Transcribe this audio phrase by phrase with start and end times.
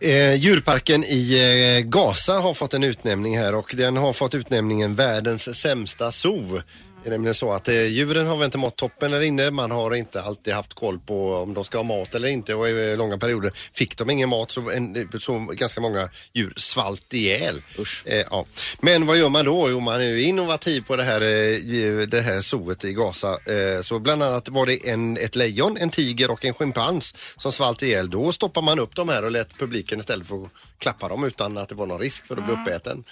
[0.00, 1.32] Eh, djurparken i
[1.78, 6.62] eh, Gaza har fått en utnämning här och den har fått utnämningen världens sämsta zoo.
[7.06, 9.50] Det är nämligen så att eh, djuren har väl inte mått toppen där inne.
[9.50, 12.68] Man har inte alltid haft koll på om de ska ha mat eller inte och
[12.68, 17.14] i eh, långa perioder fick de ingen mat så, en, så ganska många djur svalt
[17.14, 17.62] ihjäl.
[18.04, 18.46] Eh, ja.
[18.80, 19.70] Men vad gör man då?
[19.70, 23.30] Jo, man är ju innovativ på det här, eh, det här zooet i Gaza.
[23.30, 27.52] Eh, så bland annat var det en, ett lejon, en tiger och en schimpans som
[27.52, 28.10] svalt ihjäl.
[28.10, 31.68] Då stoppar man upp de här och lät publiken istället få klappa dem utan att
[31.68, 33.04] det var någon risk för att bli uppäten.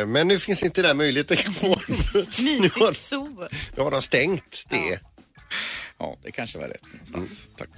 [0.00, 1.82] Eh, Men nu finns inte den möjligheten kvar.
[2.42, 3.48] Mysigt zoo.
[3.76, 4.98] nu har de stängt det.
[5.98, 7.42] Ja, det kanske var rätt någonstans.
[7.58, 7.68] Tack.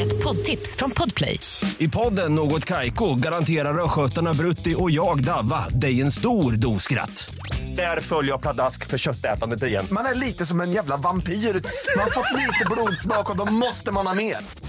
[0.00, 1.40] Ett poddtips från Podplay.
[1.78, 7.34] I podden Något Kaiko garanterar östgötarna Brutti och jag, Davva, dig en stor dos skratt.
[7.76, 9.86] Där följer jag pladask för köttätandet igen.
[9.90, 11.32] Man är lite som en jävla vampyr.
[11.96, 14.36] Man har fått lite blodsmak och då måste man ha mer.